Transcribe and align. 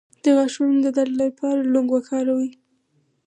د 0.23 0.25
غاښونو 0.35 0.77
د 0.85 0.87
درد 0.97 1.13
لپاره 1.23 1.69
لونګ 1.73 1.89
وکاروئ 1.93 2.49